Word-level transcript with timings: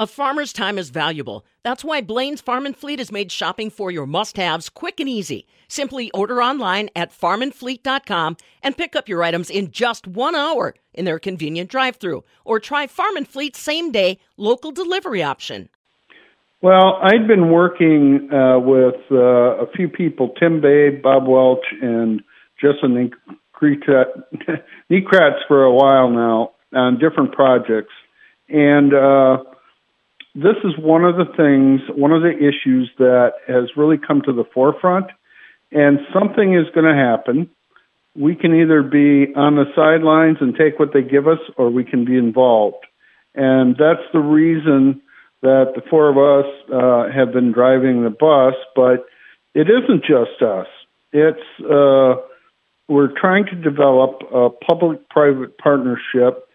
A 0.00 0.06
farmer's 0.06 0.52
time 0.52 0.78
is 0.78 0.90
valuable. 0.90 1.44
That's 1.64 1.82
why 1.82 2.02
Blaine's 2.02 2.40
Farm 2.40 2.66
and 2.66 2.76
Fleet 2.76 3.00
has 3.00 3.10
made 3.10 3.32
shopping 3.32 3.68
for 3.68 3.90
your 3.90 4.06
must-haves 4.06 4.68
quick 4.68 5.00
and 5.00 5.08
easy. 5.08 5.44
Simply 5.66 6.08
order 6.12 6.40
online 6.40 6.88
at 6.94 7.10
farmandfleet.com 7.10 8.36
and 8.62 8.76
pick 8.76 8.94
up 8.94 9.08
your 9.08 9.24
items 9.24 9.50
in 9.50 9.72
just 9.72 10.06
1 10.06 10.36
hour 10.36 10.76
in 10.94 11.04
their 11.04 11.18
convenient 11.18 11.68
drive-through 11.68 12.22
or 12.44 12.60
try 12.60 12.86
Farm 12.86 13.16
and 13.16 13.26
Fleet's 13.26 13.58
same-day 13.58 14.20
local 14.36 14.70
delivery 14.70 15.20
option. 15.20 15.68
Well, 16.62 17.00
I'd 17.02 17.26
been 17.26 17.50
working 17.50 18.28
uh, 18.32 18.60
with 18.60 19.00
uh, 19.10 19.16
a 19.16 19.66
few 19.74 19.88
people, 19.88 20.28
Tim 20.38 20.60
Bay, 20.60 20.90
Bob 20.90 21.26
Welch, 21.26 21.66
and 21.82 22.22
Justin 22.60 23.10
Nekratz 23.60 25.38
for 25.48 25.64
a 25.64 25.74
while 25.74 26.08
now 26.08 26.52
on 26.72 27.00
different 27.00 27.32
projects. 27.32 27.92
And 28.48 28.94
uh, 28.94 29.38
this 30.42 30.56
is 30.62 30.78
one 30.78 31.04
of 31.04 31.16
the 31.16 31.24
things, 31.36 31.80
one 31.98 32.12
of 32.12 32.22
the 32.22 32.30
issues 32.30 32.90
that 32.98 33.32
has 33.48 33.76
really 33.76 33.98
come 33.98 34.22
to 34.22 34.32
the 34.32 34.44
forefront, 34.54 35.06
and 35.72 35.98
something 36.14 36.54
is 36.54 36.66
going 36.74 36.86
to 36.86 36.94
happen. 36.94 37.50
We 38.14 38.36
can 38.36 38.54
either 38.54 38.82
be 38.82 39.34
on 39.34 39.56
the 39.56 39.66
sidelines 39.74 40.38
and 40.40 40.54
take 40.54 40.78
what 40.78 40.92
they 40.92 41.02
give 41.02 41.26
us, 41.26 41.40
or 41.56 41.70
we 41.70 41.84
can 41.84 42.04
be 42.04 42.16
involved. 42.16 42.84
And 43.34 43.76
that's 43.76 44.06
the 44.12 44.20
reason 44.20 45.02
that 45.42 45.72
the 45.74 45.82
four 45.90 46.08
of 46.08 46.18
us 46.18 46.50
uh, 46.72 47.12
have 47.12 47.32
been 47.32 47.50
driving 47.52 48.04
the 48.04 48.10
bus, 48.10 48.54
but 48.74 49.06
it 49.54 49.68
isn't 49.68 50.02
just 50.02 50.40
us. 50.42 50.66
It's 51.12 51.48
uh, 51.60 52.22
we're 52.88 53.12
trying 53.20 53.46
to 53.46 53.56
develop 53.56 54.22
a 54.32 54.50
public-private 54.50 55.58
partnership 55.58 56.48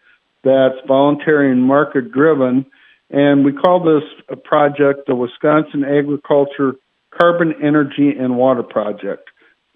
that's 0.43 0.75
voluntary 0.87 1.51
and 1.51 1.63
market-driven 1.63 2.65
and 3.13 3.45
we 3.45 3.53
call 3.53 3.79
this 3.79 4.03
a 4.27 4.35
project 4.35 5.05
the 5.05 5.15
Wisconsin 5.15 5.85
Agriculture 5.85 6.73
Carbon, 7.17 7.53
Energy, 7.63 8.11
and 8.19 8.35
Water 8.35 8.63
Project. 8.63 9.29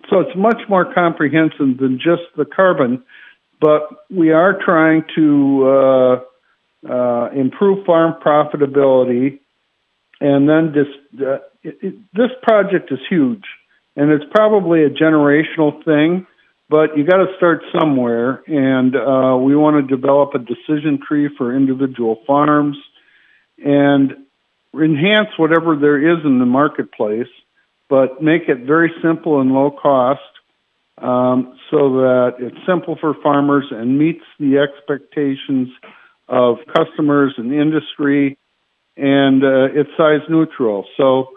So 0.10 0.20
it's 0.22 0.36
much 0.36 0.60
more 0.68 0.92
comprehensive 0.92 1.78
than 1.80 2.00
just 2.04 2.24
the 2.36 2.46
carbon, 2.46 3.04
but 3.62 3.90
we 4.10 4.32
are 4.32 4.58
trying 4.66 5.04
to 5.16 5.68
uh, 5.68 6.92
uh, 6.92 7.30
improve 7.32 7.86
farm 7.86 8.16
profitability. 8.26 9.40
And 10.20 10.50
then 10.50 10.74
this, 10.74 10.88
uh, 11.22 11.36
it, 11.62 11.78
it, 11.82 11.96
this 12.14 12.32
project 12.42 12.92
is 12.92 13.00
huge, 13.08 13.44
and 13.96 14.12
it's 14.12 14.26
probably 14.32 14.84
a 14.84 14.90
generational 14.90 15.84
thing, 15.86 16.26
but 16.70 16.98
you 16.98 17.06
got 17.06 17.18
to 17.18 17.28
start 17.38 17.62
somewhere. 17.80 18.42
And 18.48 18.96
uh, 18.96 19.38
we 19.38 19.56
want 19.56 19.88
to 19.88 19.96
develop 19.96 20.34
a 20.34 20.40
decision 20.40 21.00
tree 21.08 21.30
for 21.38 21.56
individual 21.56 22.24
farms 22.26 22.78
and 23.58 24.14
enhance 24.74 25.30
whatever 25.38 25.76
there 25.76 25.98
is 25.98 26.24
in 26.24 26.40
the 26.40 26.46
marketplace, 26.46 27.28
but 27.90 28.22
make 28.22 28.44
it 28.48 28.66
very 28.66 28.92
simple 29.02 29.42
and 29.42 29.52
low 29.52 29.72
cost 29.72 30.22
um, 31.00 31.58
so 31.70 31.78
that 31.98 32.36
it's 32.40 32.58
simple 32.68 32.98
for 33.00 33.14
farmers 33.22 33.66
and 33.72 33.98
meets 33.98 34.24
the 34.40 34.58
expectations 34.58 35.70
of 36.28 36.58
customers 36.76 37.34
and 37.38 37.54
industry, 37.54 38.38
and 38.98 39.44
uh, 39.44 39.68
it's 39.74 39.90
size 39.96 40.28
neutral. 40.30 40.86
So 40.98 41.30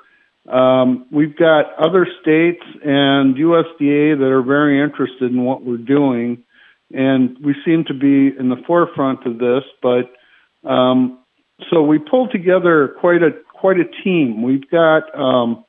um, 0.50 1.06
we've 1.12 1.36
got 1.36 1.74
other 1.78 2.06
states 2.22 2.64
and 2.82 3.36
USDA 3.36 4.18
that 4.18 4.30
are 4.30 4.42
very 4.42 4.82
interested 4.82 5.30
in 5.30 5.44
what 5.44 5.62
we're 5.62 5.76
doing, 5.76 6.42
and 6.92 7.36
we 7.44 7.54
seem 7.64 7.84
to 7.84 7.94
be 7.94 8.36
in 8.36 8.48
the 8.48 8.60
forefront 8.66 9.26
of 9.26 9.38
this, 9.38 9.62
but 9.82 10.10
um, 10.68 11.19
so 11.70 11.82
we 11.82 11.98
pulled 11.98 12.30
together 12.32 12.94
quite 13.00 13.22
a 13.22 13.30
quite 13.52 13.76
a 13.78 14.02
team. 14.04 14.42
We've 14.42 14.68
got 14.70 15.14
um, 15.18 15.64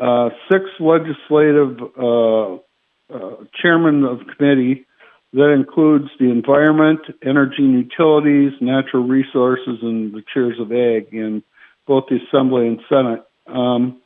uh, 0.00 0.30
six 0.50 0.64
legislative 0.78 1.80
uh, 1.98 2.54
uh, 2.54 3.44
chairmen 3.60 4.04
of 4.04 4.20
committee. 4.36 4.86
That 5.32 5.52
includes 5.52 6.10
the 6.18 6.30
environment, 6.30 7.00
energy 7.24 7.58
and 7.58 7.74
utilities, 7.74 8.52
natural 8.60 9.06
resources, 9.06 9.78
and 9.82 10.12
the 10.12 10.22
chairs 10.34 10.58
of 10.58 10.72
ag 10.72 11.14
in 11.14 11.42
both 11.86 12.04
the 12.08 12.18
assembly 12.26 12.66
and 12.66 12.80
senate. 12.88 13.24
Um, 13.46 14.00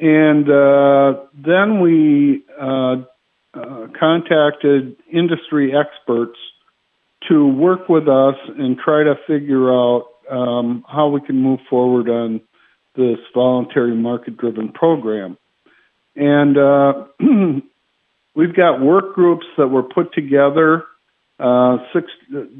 and 0.00 0.48
uh, 0.48 1.20
then 1.34 1.80
we 1.80 2.44
uh, 2.60 2.96
uh, 3.54 3.86
contacted 3.98 4.96
industry 5.12 5.74
experts 5.74 6.38
to 7.28 7.46
work 7.46 7.88
with 7.88 8.08
us 8.08 8.36
and 8.56 8.78
try 8.78 9.02
to 9.02 9.14
figure 9.26 9.72
out 9.72 10.06
um, 10.30 10.84
how 10.88 11.08
we 11.08 11.20
can 11.20 11.36
move 11.36 11.60
forward 11.68 12.08
on 12.08 12.40
this 12.96 13.18
voluntary 13.34 13.94
market 13.94 14.36
driven 14.36 14.72
program. 14.72 15.38
And 16.16 16.58
uh, 16.58 17.04
we've 18.34 18.54
got 18.54 18.80
work 18.80 19.14
groups 19.14 19.46
that 19.56 19.68
were 19.68 19.84
put 19.84 20.12
together, 20.12 20.84
uh, 21.38 21.78
six 21.92 22.06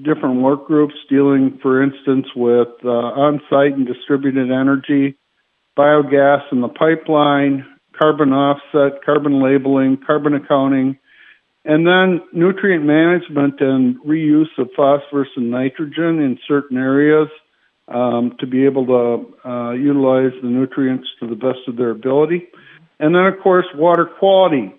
different 0.04 0.40
work 0.40 0.66
groups 0.66 0.94
dealing, 1.10 1.58
for 1.60 1.82
instance, 1.82 2.26
with 2.36 2.68
uh, 2.84 2.88
on 2.88 3.40
site 3.50 3.72
and 3.72 3.86
distributed 3.86 4.52
energy, 4.52 5.16
biogas 5.76 6.42
in 6.52 6.60
the 6.60 6.68
pipeline, 6.68 7.66
carbon 7.98 8.32
offset, 8.32 9.04
carbon 9.04 9.42
labeling, 9.42 9.98
carbon 10.06 10.34
accounting, 10.34 10.96
and 11.64 11.86
then 11.86 12.22
nutrient 12.32 12.84
management 12.84 13.60
and 13.60 13.98
reuse 14.00 14.56
of 14.58 14.68
phosphorus 14.76 15.28
and 15.36 15.50
nitrogen 15.50 16.20
in 16.20 16.38
certain 16.46 16.78
areas 16.78 17.28
um, 17.88 18.36
to 18.40 18.46
be 18.46 18.64
able 18.64 18.86
to 18.86 19.48
uh, 19.48 19.72
utilize 19.72 20.32
the 20.42 20.48
nutrients 20.48 21.08
to 21.20 21.28
the 21.28 21.34
best 21.34 21.60
of 21.66 21.76
their 21.76 21.90
ability. 21.90 22.48
And 23.00 23.14
then, 23.14 23.24
of 23.26 23.40
course, 23.42 23.66
water 23.74 24.06
quality. 24.18 24.74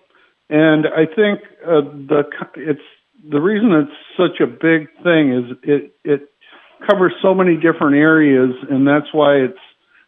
And 0.50 0.86
I 0.88 1.06
think 1.06 1.42
uh, 1.66 1.82
the 1.82 2.24
it's 2.58 2.82
the 3.30 3.40
reason 3.40 3.72
it's 3.72 3.92
such 4.18 4.40
a 4.42 4.48
big 4.48 4.90
thing 5.04 5.34
is 5.34 5.58
it 5.64 5.94
it 6.04 6.30
covers 6.90 7.14
so 7.22 7.34
many 7.34 7.56
different 7.56 7.96
areas, 7.96 8.52
and 8.70 8.88
that's 8.88 9.14
why 9.14 9.36
it's 9.36 9.60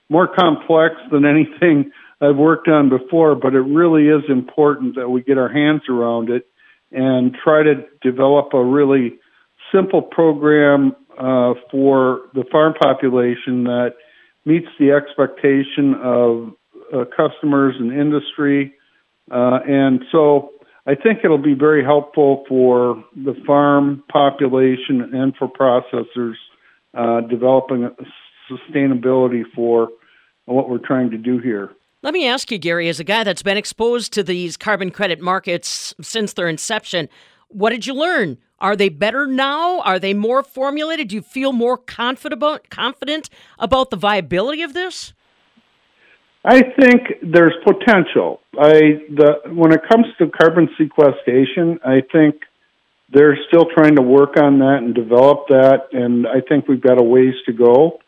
more 0.09 0.27
complex 0.27 0.95
than 1.11 1.25
anything 1.35 1.91
I've 2.21 2.37
worked 2.37 2.67
on 2.67 2.89
before. 2.89 3.35
But 3.35 3.53
it 3.53 3.61
really 3.61 4.07
is 4.07 4.23
important 4.29 4.95
that 4.95 5.09
we 5.09 5.21
get 5.21 5.37
our 5.37 5.49
hands 5.49 5.83
around 5.89 6.29
it 6.29 6.47
and 6.91 7.35
try 7.43 7.63
to 7.63 7.85
develop 8.01 8.53
a 8.53 8.63
really 8.63 9.19
simple 9.71 10.01
program 10.01 10.95
uh, 11.17 11.53
for 11.69 12.21
the 12.33 12.43
farm 12.51 12.73
population 12.81 13.63
that 13.65 13.93
meets 14.45 14.67
the 14.79 14.91
expectation 14.91 15.95
of 16.01 16.53
uh, 16.93 17.05
customers 17.15 17.75
and 17.79 17.91
industry. 17.91 18.73
Uh, 19.29 19.59
and 19.67 20.03
so 20.11 20.51
I 20.85 20.95
think 20.95 21.19
it'll 21.23 21.37
be 21.37 21.53
very 21.53 21.83
helpful 21.83 22.43
for 22.49 23.03
the 23.15 23.35
farm 23.45 24.03
population 24.11 25.09
and 25.13 25.35
for 25.37 25.47
processors 25.47 26.35
uh, 26.93 27.21
developing 27.27 27.89
sustainability 28.49 29.43
for 29.55 29.89
what 30.45 30.69
we're 30.69 30.85
trying 30.85 31.11
to 31.11 31.17
do 31.17 31.39
here. 31.39 31.71
Let 32.03 32.13
me 32.15 32.27
ask 32.27 32.49
you, 32.49 32.57
Gary, 32.57 32.89
as 32.89 32.99
a 32.99 33.03
guy 33.03 33.23
that's 33.23 33.43
been 33.43 33.57
exposed 33.57 34.11
to 34.13 34.23
these 34.23 34.57
carbon 34.57 34.89
credit 34.89 35.21
markets 35.21 35.93
since 36.01 36.33
their 36.33 36.49
inception, 36.49 37.07
what 37.53 37.71
did 37.71 37.85
you 37.85 37.93
learn? 37.93 38.37
Are 38.59 38.75
they 38.75 38.89
better 38.89 39.25
now? 39.25 39.81
Are 39.81 39.99
they 39.99 40.13
more 40.13 40.43
formulated? 40.43 41.09
Do 41.09 41.15
you 41.15 41.21
feel 41.21 41.51
more 41.51 41.77
confident 41.77 42.37
about, 42.37 42.69
confident 42.69 43.29
about 43.57 43.89
the 43.89 43.97
viability 43.97 44.61
of 44.61 44.73
this? 44.73 45.13
I 46.43 46.61
think 46.61 47.01
there's 47.21 47.53
potential. 47.63 48.41
I 48.59 49.03
the 49.09 49.41
when 49.53 49.71
it 49.71 49.81
comes 49.89 50.07
to 50.17 50.27
carbon 50.27 50.69
sequestration, 50.77 51.79
I 51.85 52.01
think 52.11 52.35
they're 53.13 53.37
still 53.47 53.65
trying 53.75 53.95
to 53.97 54.01
work 54.01 54.37
on 54.37 54.59
that 54.59 54.77
and 54.77 54.95
develop 54.95 55.47
that, 55.49 55.89
and 55.91 56.25
I 56.27 56.41
think 56.41 56.67
we've 56.67 56.81
got 56.81 56.99
a 56.99 57.03
ways 57.03 57.35
to 57.45 57.53
go. 57.53 57.99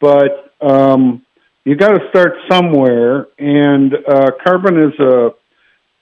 But 0.00 0.54
um, 0.62 1.26
you 1.64 1.76
got 1.76 1.90
to 1.90 2.08
start 2.08 2.32
somewhere, 2.50 3.26
and 3.38 3.92
uh, 3.94 4.30
carbon 4.46 4.82
is 4.82 4.98
a 5.00 5.30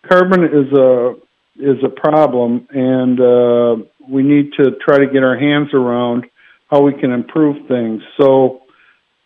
carbon 0.08 0.44
is 0.44 0.72
a 0.72 1.14
is 1.56 1.76
a 1.84 1.88
problem, 1.88 2.66
and 2.70 3.20
uh, 3.20 3.76
we 4.08 4.22
need 4.22 4.52
to 4.54 4.72
try 4.84 4.98
to 4.98 5.06
get 5.06 5.22
our 5.22 5.38
hands 5.38 5.68
around 5.74 6.26
how 6.70 6.82
we 6.82 6.94
can 6.94 7.12
improve 7.12 7.68
things. 7.68 8.02
So, 8.18 8.62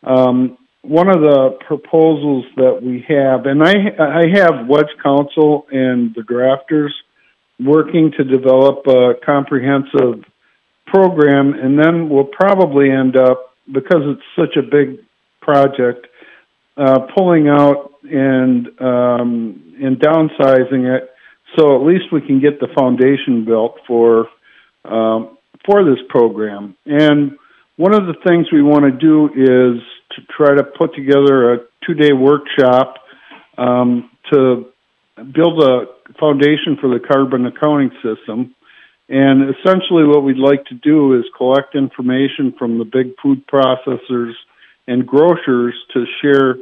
um, 0.02 0.58
one 0.82 1.08
of 1.08 1.20
the 1.20 1.58
proposals 1.66 2.44
that 2.56 2.80
we 2.80 3.04
have, 3.08 3.46
and 3.46 3.62
I, 3.62 3.74
I 3.98 4.28
have 4.34 4.68
Leg 4.68 4.86
Council 5.02 5.66
and 5.70 6.14
the 6.14 6.22
drafters 6.22 6.90
working 7.58 8.12
to 8.16 8.24
develop 8.24 8.86
a 8.86 9.14
comprehensive 9.24 10.24
program, 10.86 11.54
and 11.54 11.78
then 11.78 12.08
we'll 12.08 12.24
probably 12.24 12.90
end 12.90 13.16
up 13.16 13.54
because 13.72 14.02
it's 14.02 14.22
such 14.36 14.56
a 14.56 14.62
big 14.62 15.04
project, 15.40 16.06
uh, 16.76 17.00
pulling 17.16 17.48
out 17.48 17.94
and 18.04 18.68
um, 18.80 19.74
and 19.82 19.98
downsizing 19.98 20.96
it 20.96 21.10
so 21.56 21.76
at 21.76 21.86
least 21.86 22.12
we 22.12 22.20
can 22.20 22.40
get 22.40 22.60
the 22.60 22.68
foundation 22.74 23.44
built 23.44 23.78
for 23.86 24.28
um, 24.84 25.36
for 25.64 25.84
this 25.84 25.98
program. 26.08 26.76
And 26.86 27.36
one 27.76 27.94
of 27.94 28.06
the 28.06 28.14
things 28.26 28.46
we 28.52 28.62
want 28.62 28.84
to 28.84 28.92
do 28.92 29.26
is 29.26 29.82
to 30.16 30.22
try 30.34 30.54
to 30.54 30.64
put 30.64 30.94
together 30.94 31.54
a 31.54 31.58
two 31.86 31.94
day 31.94 32.12
workshop 32.12 32.96
um, 33.58 34.10
to 34.32 34.66
build 35.16 35.62
a 35.62 35.86
foundation 36.18 36.76
for 36.80 36.88
the 36.88 37.00
carbon 37.00 37.46
accounting 37.46 37.90
system. 38.02 38.54
And 39.08 39.54
essentially, 39.54 40.04
what 40.04 40.24
we'd 40.24 40.36
like 40.36 40.64
to 40.66 40.74
do 40.74 41.14
is 41.18 41.24
collect 41.36 41.74
information 41.74 42.54
from 42.58 42.78
the 42.78 42.84
big 42.84 43.14
food 43.22 43.46
processors 43.46 44.32
and 44.88 45.06
grocers 45.06 45.74
to 45.92 46.04
share 46.20 46.56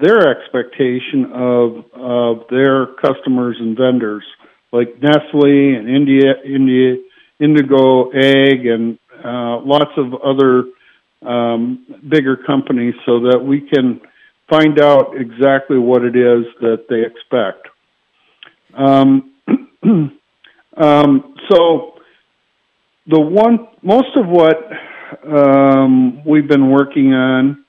their 0.00 0.28
expectation 0.30 1.30
of 1.32 1.84
of 1.94 2.48
their 2.50 2.86
customers 3.00 3.56
and 3.58 3.76
vendors, 3.76 4.24
like 4.72 5.00
Nestle 5.00 5.76
and 5.76 5.88
India, 5.88 6.34
India, 6.44 6.96
Indigo 7.40 8.10
Ag, 8.12 8.66
and 8.66 8.98
uh, 9.24 9.60
lots 9.60 9.92
of 9.96 10.14
other 10.14 10.64
um, 11.22 11.86
bigger 12.08 12.36
companies, 12.36 12.94
so 13.06 13.20
that 13.30 13.38
we 13.42 13.60
can 13.60 14.00
find 14.50 14.80
out 14.80 15.14
exactly 15.16 15.78
what 15.78 16.02
it 16.02 16.16
is 16.16 16.44
that 16.60 16.86
they 16.88 17.02
expect. 17.02 17.68
Um, 18.76 19.32
um, 20.76 21.34
so 21.50 21.94
the 23.06 23.20
one, 23.20 23.68
most 23.82 24.16
of 24.16 24.26
what 24.26 24.56
um, 25.26 26.24
we've 26.24 26.48
been 26.48 26.70
working 26.70 27.12
on 27.12 27.64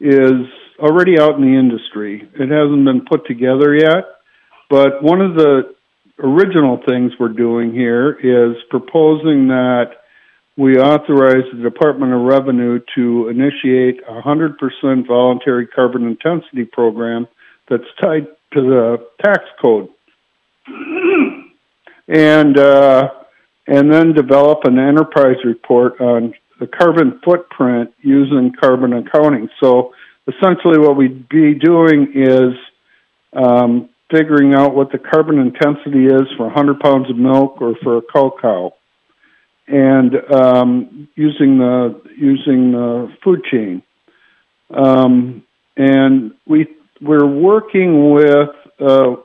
is 0.00 0.46
already 0.78 1.18
out 1.18 1.36
in 1.36 1.42
the 1.42 1.58
industry. 1.58 2.28
It 2.34 2.50
hasn't 2.50 2.84
been 2.84 3.04
put 3.08 3.26
together 3.26 3.74
yet, 3.74 4.04
but 4.70 5.02
one 5.02 5.20
of 5.20 5.34
the 5.34 5.74
original 6.18 6.80
things 6.88 7.12
we're 7.18 7.28
doing 7.28 7.72
here 7.72 8.12
is 8.12 8.56
proposing 8.70 9.48
that 9.48 9.92
we 10.56 10.76
authorize 10.76 11.44
the 11.52 11.62
Department 11.62 12.12
of 12.12 12.22
Revenue 12.22 12.80
to 12.96 13.28
initiate 13.28 14.00
a 14.08 14.20
100% 14.20 15.06
voluntary 15.06 15.68
carbon 15.68 16.04
intensity 16.06 16.64
program 16.64 17.28
that's 17.68 17.84
tied 18.02 18.26
to 18.54 18.60
the 18.62 19.06
tax 19.24 19.44
code. 19.62 19.88
and 22.08 22.58
uh, 22.58 23.08
and 23.68 23.92
then 23.92 24.14
develop 24.14 24.64
an 24.64 24.78
enterprise 24.78 25.36
report 25.44 26.00
on 26.00 26.34
the 26.58 26.66
carbon 26.66 27.20
footprint 27.24 27.92
using 28.00 28.52
carbon 28.58 28.94
accounting. 28.94 29.48
So 29.60 29.92
essentially, 30.28 30.78
what 30.78 30.96
we'd 30.96 31.28
be 31.28 31.54
doing 31.54 32.12
is 32.14 32.54
um, 33.32 33.88
figuring 34.10 34.54
out 34.54 34.74
what 34.74 34.92
the 34.92 34.98
carbon 34.98 35.38
intensity 35.38 36.06
is 36.06 36.22
for 36.36 36.46
100 36.46 36.80
pounds 36.80 37.10
of 37.10 37.16
milk 37.16 37.60
or 37.60 37.74
for 37.82 37.98
a 37.98 38.02
cow 38.12 38.32
cow, 38.40 38.74
and 39.66 40.14
um, 40.32 41.08
using 41.14 41.58
the 41.58 42.00
using 42.16 42.72
the 42.72 43.12
food 43.22 43.44
chain. 43.50 43.82
Um, 44.70 45.44
and 45.76 46.32
we 46.46 46.66
we're 47.00 47.26
working 47.26 48.12
with. 48.12 48.50
Uh, 48.80 49.16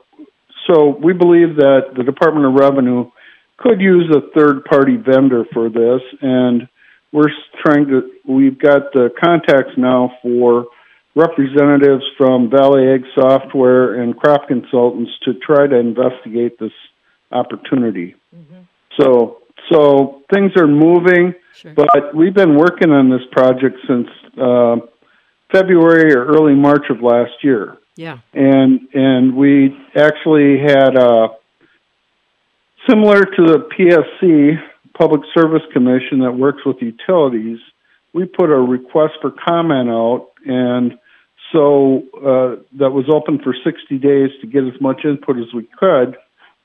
so 0.66 0.88
we 0.88 1.12
believe 1.12 1.56
that 1.56 1.92
the 1.94 2.02
Department 2.02 2.46
of 2.46 2.54
Revenue 2.54 3.10
could 3.58 3.80
use 3.80 4.10
a 4.10 4.30
third 4.36 4.64
party 4.64 4.96
vendor 4.96 5.44
for 5.52 5.68
this, 5.68 6.00
and 6.22 6.68
we're 7.12 7.30
trying 7.64 7.86
to. 7.88 8.10
We've 8.26 8.58
got 8.58 8.92
the 8.92 9.10
contacts 9.22 9.72
now 9.76 10.12
for 10.22 10.66
representatives 11.14 12.04
from 12.18 12.50
Valley 12.50 12.88
Ag 12.88 13.04
Software 13.14 14.00
and 14.02 14.16
crop 14.16 14.48
consultants 14.48 15.12
to 15.24 15.34
try 15.34 15.66
to 15.66 15.76
investigate 15.76 16.58
this 16.58 16.72
opportunity. 17.30 18.14
Mm-hmm. 18.34 18.62
So, 19.00 19.42
so 19.70 20.22
things 20.32 20.52
are 20.56 20.66
moving, 20.66 21.34
sure. 21.54 21.74
but 21.74 22.14
we've 22.14 22.34
been 22.34 22.56
working 22.56 22.90
on 22.90 23.10
this 23.10 23.22
project 23.30 23.76
since 23.86 24.08
uh, 24.40 24.76
February 25.52 26.14
or 26.14 26.26
early 26.26 26.54
March 26.54 26.86
of 26.90 27.00
last 27.00 27.32
year. 27.42 27.78
Yeah, 27.96 28.18
and 28.32 28.88
and 28.92 29.36
we 29.36 29.76
actually 29.94 30.58
had 30.58 30.96
a 30.96 31.08
uh, 31.08 31.28
similar 32.88 33.20
to 33.20 33.46
the 33.46 33.68
PSC 33.78 34.56
Public 34.98 35.22
Service 35.32 35.62
Commission 35.72 36.20
that 36.20 36.32
works 36.32 36.64
with 36.66 36.78
utilities. 36.80 37.58
We 38.12 38.24
put 38.26 38.50
a 38.50 38.56
request 38.56 39.14
for 39.20 39.30
comment 39.30 39.90
out 39.90 40.30
and 40.44 40.98
so 41.52 42.02
uh, 42.16 42.62
that 42.78 42.90
was 42.90 43.06
open 43.12 43.38
for 43.42 43.54
60 43.64 43.98
days 43.98 44.30
to 44.40 44.46
get 44.46 44.64
as 44.64 44.80
much 44.80 45.04
input 45.04 45.38
as 45.38 45.52
we 45.54 45.68
could 45.78 46.16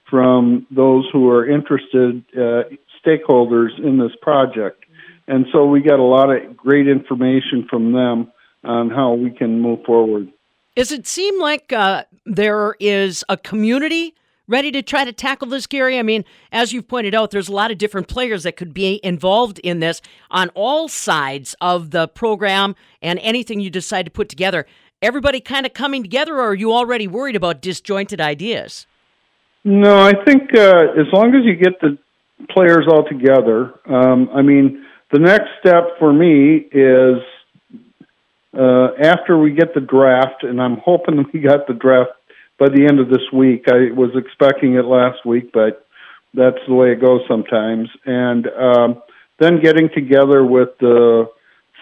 from 0.09 0.65
those 0.71 1.07
who 1.13 1.29
are 1.29 1.47
interested 1.47 2.23
uh, 2.35 2.63
stakeholders 3.05 3.77
in 3.77 3.99
this 3.99 4.11
project. 4.21 4.83
And 5.27 5.45
so 5.51 5.65
we 5.65 5.81
got 5.81 5.99
a 5.99 6.03
lot 6.03 6.31
of 6.31 6.57
great 6.57 6.87
information 6.87 7.67
from 7.69 7.93
them 7.93 8.31
on 8.63 8.89
how 8.89 9.13
we 9.13 9.29
can 9.29 9.61
move 9.61 9.83
forward. 9.85 10.29
Does 10.75 10.91
it 10.91 11.05
seem 11.07 11.39
like 11.39 11.71
uh, 11.71 12.05
there 12.25 12.75
is 12.79 13.23
a 13.29 13.37
community 13.37 14.15
ready 14.49 14.71
to 14.71 14.81
try 14.81 15.05
to 15.05 15.13
tackle 15.13 15.47
this, 15.47 15.67
Gary? 15.67 15.97
I 15.97 16.03
mean, 16.03 16.25
as 16.51 16.73
you've 16.73 16.87
pointed 16.87 17.15
out, 17.15 17.31
there's 17.31 17.47
a 17.47 17.53
lot 17.53 17.71
of 17.71 17.77
different 17.77 18.09
players 18.09 18.43
that 18.43 18.57
could 18.57 18.73
be 18.73 18.99
involved 19.03 19.59
in 19.59 19.79
this 19.79 20.01
on 20.29 20.49
all 20.49 20.89
sides 20.89 21.55
of 21.61 21.91
the 21.91 22.09
program 22.09 22.75
and 23.01 23.19
anything 23.19 23.61
you 23.61 23.69
decide 23.69 24.03
to 24.03 24.11
put 24.11 24.27
together. 24.27 24.65
Everybody 25.01 25.39
kind 25.39 25.65
of 25.65 25.73
coming 25.73 26.01
together, 26.01 26.35
or 26.35 26.49
are 26.49 26.55
you 26.55 26.73
already 26.73 27.07
worried 27.07 27.37
about 27.37 27.61
disjointed 27.61 28.19
ideas? 28.19 28.85
No, 29.63 29.97
I 30.01 30.13
think 30.25 30.53
uh, 30.53 30.99
as 30.99 31.07
long 31.13 31.33
as 31.35 31.45
you 31.45 31.55
get 31.55 31.79
the 31.79 31.97
players 32.49 32.85
all 32.91 33.07
together, 33.07 33.73
um, 33.85 34.29
I 34.33 34.41
mean, 34.41 34.85
the 35.11 35.19
next 35.19 35.49
step 35.59 35.99
for 35.99 36.11
me 36.11 36.67
is 36.71 37.17
uh, 38.57 38.89
after 39.01 39.37
we 39.37 39.51
get 39.51 39.73
the 39.73 39.81
draft, 39.81 40.43
and 40.43 40.61
I'm 40.61 40.77
hoping 40.77 41.25
we 41.33 41.39
got 41.39 41.67
the 41.67 41.73
draft 41.73 42.11
by 42.59 42.67
the 42.69 42.85
end 42.89 42.99
of 42.99 43.09
this 43.09 43.31
week. 43.33 43.65
I 43.67 43.91
was 43.93 44.11
expecting 44.15 44.75
it 44.75 44.85
last 44.85 45.25
week, 45.25 45.51
but 45.53 45.85
that's 46.33 46.57
the 46.67 46.73
way 46.73 46.91
it 46.91 47.01
goes 47.01 47.21
sometimes. 47.27 47.89
And 48.05 48.47
um, 48.47 49.01
then 49.39 49.61
getting 49.61 49.89
together 49.93 50.43
with 50.43 50.69
the 50.79 51.29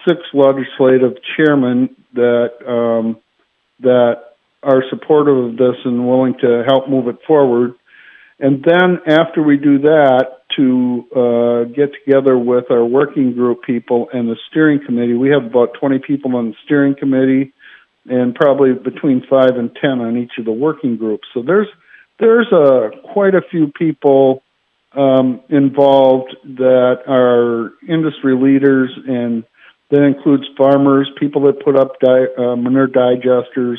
six 0.06 0.20
legislative 0.32 1.16
chairmen 1.36 1.94
that 2.14 2.52
um, 2.66 3.18
that 3.80 4.22
are 4.62 4.82
supportive 4.90 5.36
of 5.36 5.56
this 5.56 5.76
and 5.84 6.08
willing 6.08 6.34
to 6.40 6.64
help 6.66 6.88
move 6.88 7.08
it 7.08 7.18
forward. 7.26 7.74
And 8.40 8.64
then 8.64 9.00
after 9.06 9.42
we 9.42 9.56
do 9.56 9.78
that, 9.80 10.38
to 10.56 11.04
uh, 11.14 11.64
get 11.74 11.90
together 12.04 12.36
with 12.36 12.70
our 12.70 12.84
working 12.84 13.32
group 13.32 13.62
people 13.62 14.08
and 14.12 14.28
the 14.28 14.36
steering 14.50 14.80
committee. 14.84 15.14
We 15.14 15.30
have 15.30 15.44
about 15.44 15.74
20 15.78 16.00
people 16.00 16.34
on 16.36 16.50
the 16.50 16.56
steering 16.64 16.96
committee 16.98 17.52
and 18.10 18.34
probably 18.34 18.72
between 18.72 19.24
five 19.28 19.56
and 19.56 19.74
ten 19.80 20.00
on 20.00 20.16
each 20.16 20.32
of 20.38 20.44
the 20.44 20.52
working 20.52 20.96
groups. 20.96 21.26
So 21.34 21.42
there's 21.42 21.68
there's 22.18 22.50
a 22.52 22.90
quite 23.12 23.34
a 23.34 23.42
few 23.50 23.72
people 23.72 24.42
um, 24.92 25.40
involved 25.48 26.34
that 26.44 27.02
are 27.06 27.72
industry 27.88 28.34
leaders, 28.34 28.90
and 29.06 29.44
that 29.90 30.02
includes 30.02 30.44
farmers, 30.56 31.10
people 31.18 31.42
that 31.42 31.62
put 31.64 31.76
up 31.76 32.00
di- 32.00 32.34
uh, 32.36 32.56
manure 32.56 32.88
digesters. 32.88 33.76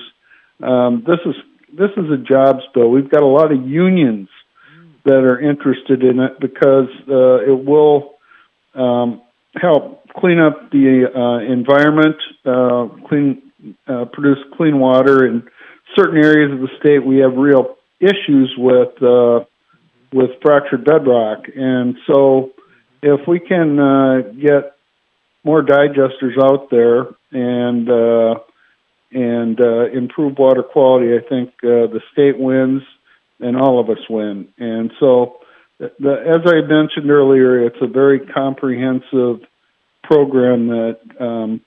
Um, 0.61 1.03
this 1.05 1.19
is 1.25 1.35
this 1.77 1.91
is 1.97 2.11
a 2.11 2.17
jobs 2.17 2.63
bill. 2.73 2.89
We've 2.89 3.09
got 3.09 3.23
a 3.23 3.27
lot 3.27 3.51
of 3.51 3.67
unions 3.67 4.29
that 5.05 5.23
are 5.23 5.39
interested 5.39 6.03
in 6.03 6.19
it 6.19 6.39
because 6.39 6.89
uh, 7.07 7.41
it 7.41 7.65
will 7.65 8.15
um, 8.75 9.21
help 9.55 10.07
clean 10.15 10.39
up 10.39 10.71
the 10.71 11.05
uh, 11.15 11.51
environment, 11.51 12.15
uh, 12.45 13.07
clean 13.07 13.48
uh, 13.87 14.05
produce 14.11 14.39
clean 14.55 14.79
water. 14.79 15.25
In 15.25 15.43
certain 15.95 16.17
areas 16.17 16.51
of 16.51 16.59
the 16.59 16.69
state, 16.79 17.05
we 17.05 17.17
have 17.19 17.33
real 17.35 17.77
issues 17.99 18.53
with 18.57 19.01
uh, 19.01 19.45
with 20.11 20.31
fractured 20.41 20.85
bedrock, 20.85 21.45
and 21.55 21.95
so 22.07 22.51
if 23.01 23.27
we 23.27 23.39
can 23.39 23.79
uh, 23.79 24.21
get 24.39 24.75
more 25.43 25.63
digesters 25.63 26.37
out 26.41 26.69
there 26.69 27.07
and 27.31 27.89
uh, 27.89 28.39
and 29.11 29.59
uh, 29.59 29.85
improve 29.91 30.37
water 30.37 30.63
quality, 30.63 31.15
I 31.15 31.27
think 31.27 31.49
uh, 31.63 31.87
the 31.87 32.01
state 32.13 32.37
wins 32.37 32.83
and 33.39 33.57
all 33.57 33.79
of 33.79 33.89
us 33.89 34.03
win. 34.09 34.49
And 34.57 34.91
so, 34.99 35.39
the, 35.79 35.89
as 35.89 36.41
I 36.45 36.61
mentioned 36.67 37.09
earlier, 37.09 37.65
it's 37.65 37.81
a 37.81 37.87
very 37.87 38.19
comprehensive 38.19 39.47
program 40.03 40.67
that 40.67 40.99
um, 41.19 41.61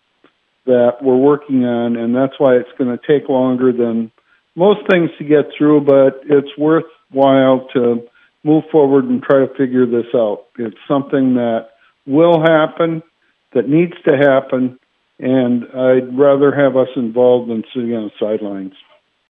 that 0.66 0.98
we're 1.02 1.16
working 1.16 1.64
on, 1.64 1.96
and 1.96 2.14
that's 2.14 2.38
why 2.38 2.54
it's 2.54 2.70
going 2.78 2.96
to 2.96 3.06
take 3.06 3.28
longer 3.28 3.72
than 3.72 4.10
most 4.54 4.80
things 4.90 5.10
to 5.18 5.24
get 5.24 5.46
through, 5.56 5.80
but 5.80 6.20
it's 6.24 6.56
worthwhile 6.58 7.68
to 7.72 8.06
move 8.44 8.64
forward 8.70 9.04
and 9.04 9.22
try 9.22 9.46
to 9.46 9.54
figure 9.54 9.86
this 9.86 10.06
out. 10.14 10.44
It's 10.58 10.76
something 10.86 11.34
that 11.34 11.68
will 12.06 12.40
happen, 12.40 13.02
that 13.54 13.68
needs 13.68 13.94
to 14.08 14.16
happen, 14.16 14.78
and 15.18 15.64
I'd 15.64 16.18
rather 16.18 16.52
have 16.52 16.76
us 16.76 16.88
involved 16.96 17.50
than 17.50 17.64
sitting 17.74 17.94
on 17.94 18.04
the 18.04 18.12
sidelines. 18.18 18.74